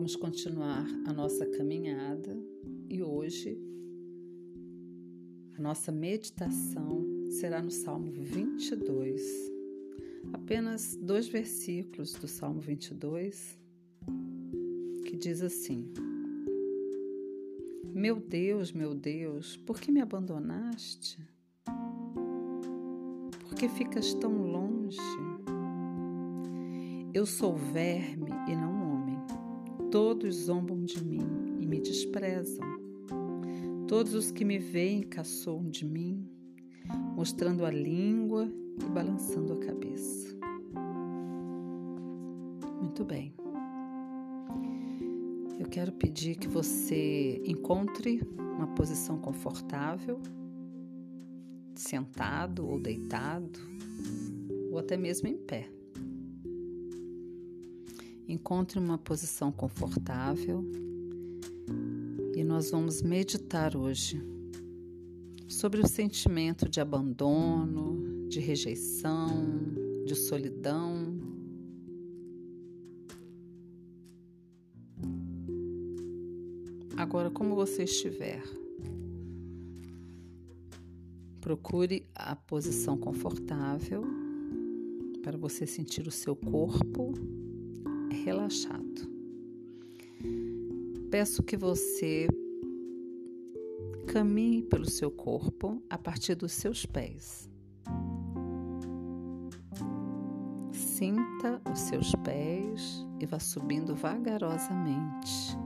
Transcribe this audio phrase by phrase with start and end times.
[0.00, 2.34] Vamos continuar a nossa caminhada
[2.88, 3.60] e hoje
[5.58, 9.20] a nossa meditação será no Salmo 22.
[10.32, 13.58] Apenas dois versículos do Salmo 22
[15.04, 15.92] que diz assim:
[17.92, 21.18] Meu Deus, meu Deus, por que me abandonaste?
[23.38, 24.96] Por que ficas tão longe?
[27.12, 28.69] Eu sou verme e não
[29.90, 31.26] Todos zombam de mim
[31.58, 32.64] e me desprezam.
[33.88, 36.24] Todos os que me veem caçoam de mim,
[37.16, 38.48] mostrando a língua
[38.80, 40.38] e balançando a cabeça.
[42.80, 43.34] Muito bem.
[45.58, 50.20] Eu quero pedir que você encontre uma posição confortável,
[51.74, 53.58] sentado ou deitado,
[54.70, 55.68] ou até mesmo em pé.
[58.30, 60.64] Encontre uma posição confortável
[62.32, 64.22] e nós vamos meditar hoje
[65.48, 69.26] sobre o sentimento de abandono, de rejeição,
[70.06, 71.18] de solidão.
[76.96, 78.44] Agora, como você estiver,
[81.40, 84.04] procure a posição confortável
[85.20, 87.12] para você sentir o seu corpo
[88.10, 89.08] relaxado.
[91.10, 92.28] Peço que você
[94.06, 97.48] caminhe pelo seu corpo a partir dos seus pés.
[100.72, 105.56] Sinta os seus pés e vá subindo vagarosamente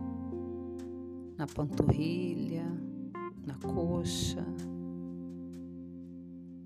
[1.37, 2.65] na panturrilha,
[3.47, 4.47] na coxa,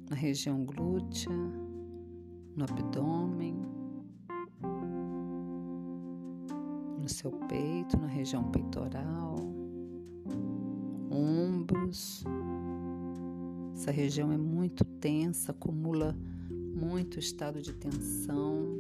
[0.09, 1.33] na região glútea,
[2.55, 3.57] no abdômen.
[7.09, 9.37] No seu peito, na região peitoral,
[11.11, 12.23] ombros.
[13.75, 16.15] Essa região é muito tensa, acumula
[16.51, 18.79] muito estado de tensão.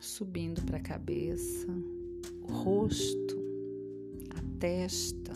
[0.00, 1.68] Subindo para a cabeça,
[2.42, 3.38] o rosto,
[4.30, 5.32] a testa.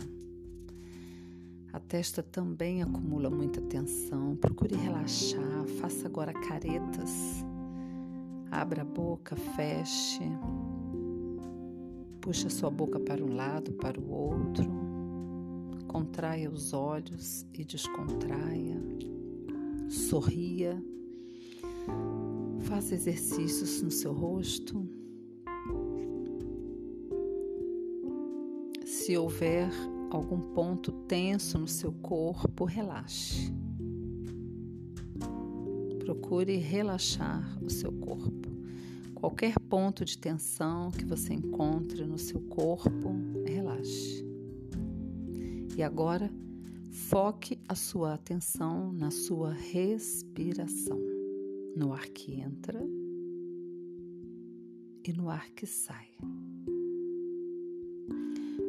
[1.72, 4.34] A testa também acumula muita tensão.
[4.34, 7.44] Procure relaxar, faça agora caretas
[8.56, 10.22] Abra a boca, feche.
[12.22, 14.65] Puxa sua boca para um lado, para o outro.
[15.87, 18.83] Contraia os olhos e descontraia.
[19.91, 20.83] Sorria.
[22.61, 24.89] Faça exercícios no seu rosto.
[28.87, 29.69] Se houver
[30.11, 33.53] algum ponto tenso no seu corpo, relaxe.
[36.16, 38.49] Procure relaxar o seu corpo.
[39.15, 44.25] Qualquer ponto de tensão que você encontre no seu corpo, relaxe.
[45.77, 46.31] E agora,
[46.91, 50.99] foque a sua atenção na sua respiração,
[51.77, 52.83] no ar que entra
[55.04, 56.09] e no ar que sai.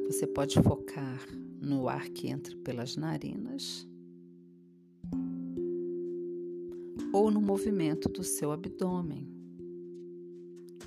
[0.05, 1.25] Você pode focar
[1.61, 3.87] no ar que entra pelas narinas
[7.17, 9.28] ou no movimento do seu abdômen,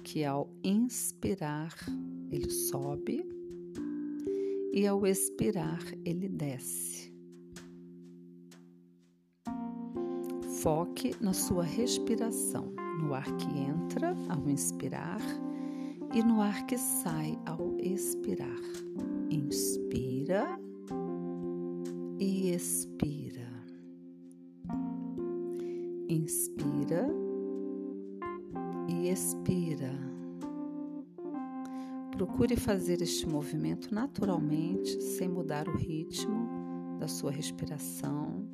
[0.04, 1.74] que ao inspirar
[2.30, 3.26] ele sobe
[4.72, 7.12] e ao expirar ele desce.
[10.62, 15.20] Foque na sua respiração, no ar que entra ao inspirar
[16.14, 18.60] e no ar que sai ao expirar.
[19.28, 20.46] Inspira
[22.20, 23.39] e expira.
[29.10, 29.92] Expira.
[32.12, 38.48] Procure fazer este movimento naturalmente, sem mudar o ritmo da sua respiração.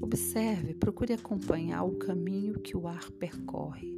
[0.00, 3.96] Observe, procure acompanhar o caminho que o ar percorre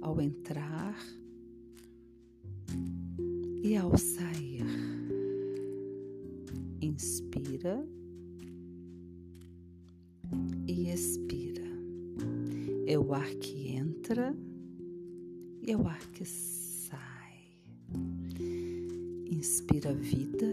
[0.00, 0.96] ao entrar
[3.62, 4.64] e ao sair.
[6.80, 7.84] Inspira
[10.66, 11.62] e expira.
[12.86, 13.62] É o ar que
[14.12, 14.36] entra
[15.62, 17.56] e é o ar que sai.
[19.30, 20.52] Inspira vida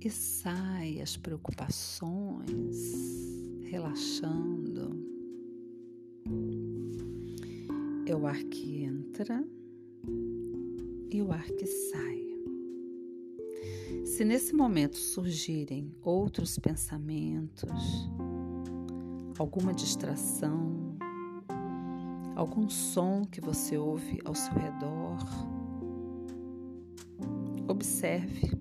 [0.00, 2.76] e sai as preocupações,
[3.64, 5.04] relaxando.
[8.06, 9.44] É o ar que entra
[11.10, 12.24] e o ar que sai.
[14.06, 18.08] Se nesse momento surgirem outros pensamentos,
[19.38, 20.93] alguma distração,
[22.34, 25.18] algum som que você ouve ao seu redor.
[27.68, 28.52] Observe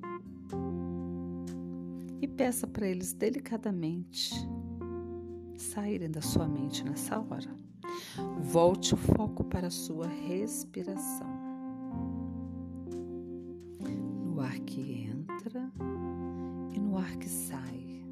[2.22, 4.34] e peça para eles delicadamente
[5.58, 7.54] saírem da sua mente nessa hora.
[8.42, 11.28] Volte o foco para a sua respiração.
[14.26, 15.72] No ar que entra
[16.74, 18.04] e no ar que sai.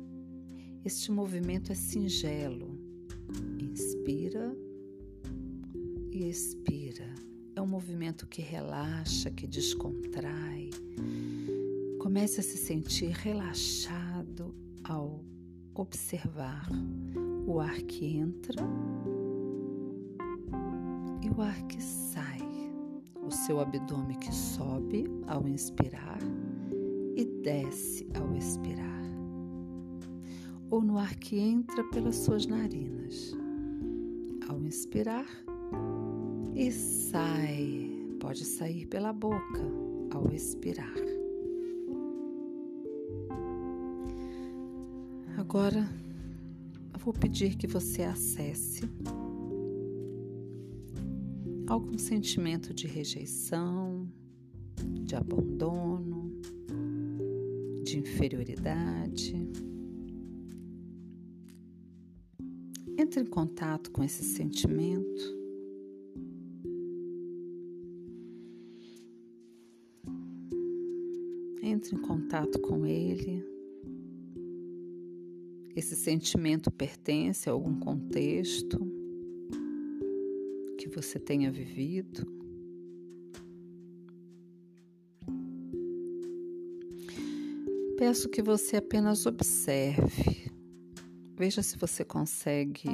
[0.84, 2.78] Este movimento é singelo.
[3.60, 4.56] Inspira
[6.30, 7.14] expira.
[7.56, 10.70] É um movimento que relaxa, que descontrai.
[12.00, 15.24] Comece a se sentir relaxado ao
[15.76, 16.68] observar
[17.46, 18.64] o ar que entra
[21.22, 22.42] e o ar que sai,
[23.26, 26.20] o seu abdômen que sobe ao inspirar
[27.16, 29.04] e desce ao expirar,
[30.70, 33.36] ou no ar que entra pelas suas narinas,
[34.50, 35.28] ao inspirar
[36.56, 37.90] e sai,
[38.20, 39.62] pode sair pela boca
[40.12, 40.94] ao expirar.
[45.38, 45.90] Agora
[47.04, 48.84] vou pedir que você acesse
[51.68, 54.08] algum sentimento de rejeição,
[55.04, 56.32] de abandono,
[57.84, 59.36] de inferioridade.
[62.98, 65.41] Entre em contato com esse sentimento.
[71.72, 73.42] Entre em contato com ele.
[75.74, 78.78] Esse sentimento pertence a algum contexto
[80.78, 82.28] que você tenha vivido.
[87.98, 90.52] Peço que você apenas observe,
[91.38, 92.90] veja se você consegue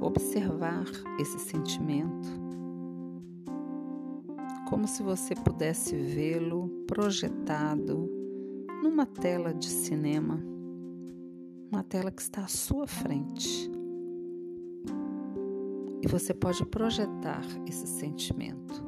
[0.00, 0.86] observar
[1.20, 2.47] esse sentimento,
[4.68, 8.06] como se você pudesse vê-lo projetado
[8.82, 10.38] numa tela de cinema,
[11.72, 13.70] uma tela que está à sua frente
[16.02, 18.86] e você pode projetar esse sentimento.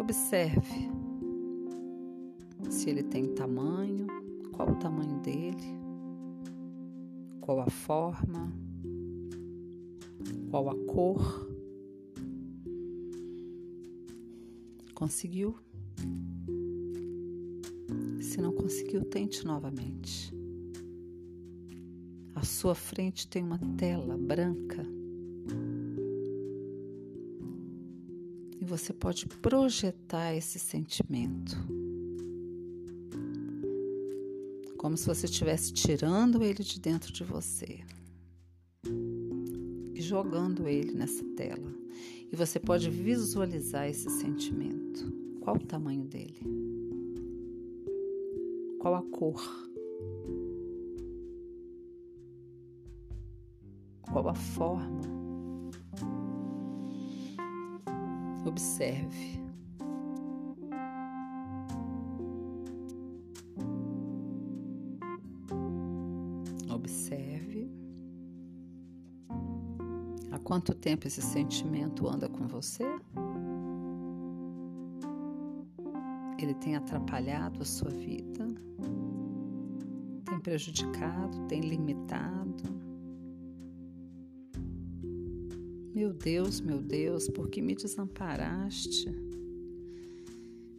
[0.00, 0.90] Observe
[2.68, 4.08] se ele tem tamanho,
[4.50, 5.78] qual o tamanho dele,
[7.40, 8.52] qual a forma,
[10.50, 11.51] qual a cor.
[14.94, 15.58] Conseguiu?
[18.20, 20.32] Se não conseguiu, tente novamente.
[22.34, 24.86] À sua frente tem uma tela branca
[28.72, 31.54] você pode projetar esse sentimento.
[34.78, 37.80] Como se você estivesse tirando ele de dentro de você
[39.94, 41.81] e jogando ele nessa tela.
[42.32, 45.12] E você pode visualizar esse sentimento.
[45.42, 46.40] Qual o tamanho dele?
[48.80, 49.68] Qual a cor?
[54.00, 55.02] Qual a forma?
[58.46, 59.41] Observe.
[70.42, 72.84] Quanto tempo esse sentimento anda com você?
[76.38, 78.48] Ele tem atrapalhado a sua vida?
[80.24, 81.46] Tem prejudicado?
[81.46, 82.64] Tem limitado?
[85.94, 89.08] Meu Deus, meu Deus, por que me desamparaste?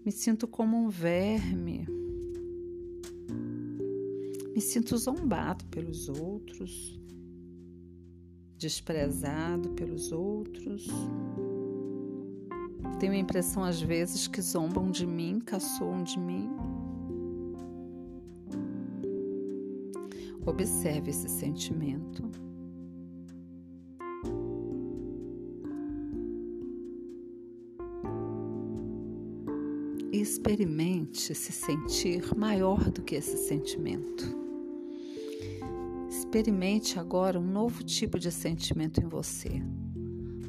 [0.03, 1.85] Me sinto como um verme.
[4.53, 6.99] Me sinto zombado pelos outros,
[8.63, 10.87] desprezado pelos outros.
[12.97, 16.49] Tenho a impressão às vezes que zombam de mim, caçoam de mim.
[20.45, 22.23] Observe esse sentimento.
[30.11, 34.42] e experimente se sentir maior do que esse sentimento.
[36.33, 39.61] Experimente agora um novo tipo de sentimento em você.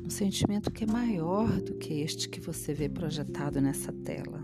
[0.03, 4.43] Um sentimento que é maior do que este que você vê projetado nessa tela.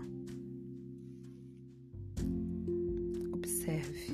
[3.33, 4.13] Observe.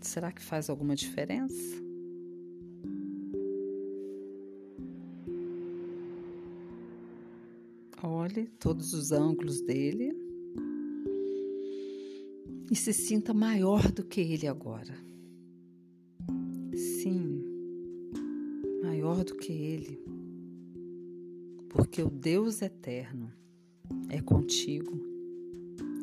[0.00, 1.76] Será que faz alguma diferença?
[8.02, 10.23] Olhe todos os ângulos dele
[12.74, 14.98] e se sinta maior do que ele agora.
[16.74, 17.40] Sim,
[18.82, 20.04] maior do que ele.
[21.68, 23.32] Porque o Deus eterno
[24.08, 25.00] é contigo.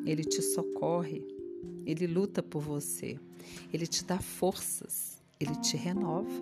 [0.05, 1.21] Ele te socorre,
[1.85, 3.19] ele luta por você,
[3.73, 6.41] ele te dá forças, ele te renova.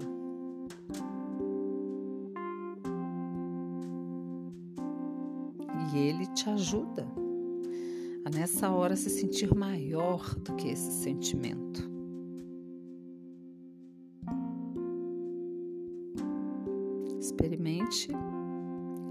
[5.92, 7.29] E ele te ajuda
[8.30, 11.90] nessa hora se sentir maior do que esse sentimento.
[17.20, 18.10] Experimente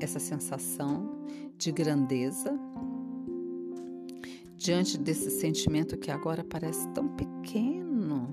[0.00, 1.24] essa sensação
[1.56, 2.58] de grandeza
[4.56, 8.28] diante desse sentimento que agora parece tão pequeno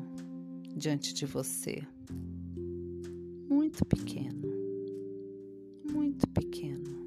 [0.76, 1.84] diante de você.
[3.50, 4.52] Muito pequeno.
[5.92, 7.06] Muito pequeno.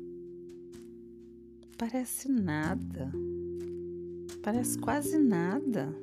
[1.77, 3.13] Parece nada.
[4.43, 5.95] Parece quase nada.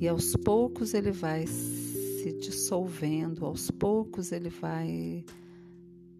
[0.00, 5.24] E aos poucos ele vai se dissolvendo, aos poucos ele vai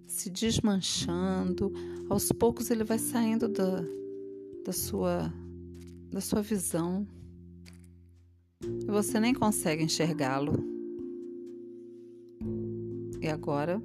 [0.07, 1.73] se desmanchando,
[2.09, 3.83] aos poucos ele vai saindo da,
[4.65, 5.33] da, sua,
[6.11, 7.07] da sua visão.
[8.63, 10.53] E você nem consegue enxergá-lo.
[13.23, 13.81] E agora,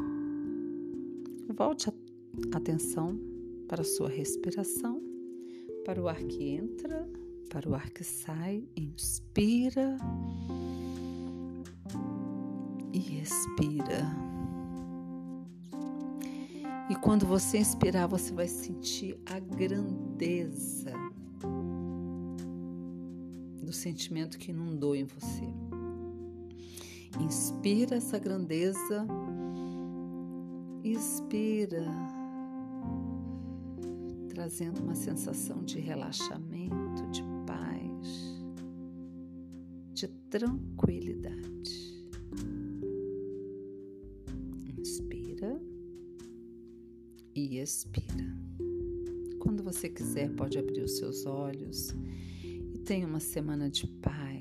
[1.55, 3.17] volte a atenção
[3.67, 5.01] para a sua respiração,
[5.83, 7.07] para o ar que entra,
[7.49, 8.67] para o ar que sai.
[8.75, 9.97] Inspira
[12.93, 14.05] e expira.
[16.89, 20.93] E quando você inspirar, você vai sentir a grandeza
[23.63, 25.45] do sentimento que inundou em você.
[27.19, 29.07] Inspira essa grandeza,
[30.83, 31.85] expira,
[34.35, 38.43] trazendo uma sensação de relaxamento, de paz,
[39.93, 41.45] de tranquilidade.
[47.35, 48.25] e expira.
[49.39, 51.93] Quando você quiser, pode abrir os seus olhos
[52.43, 54.34] e tenha uma semana de paz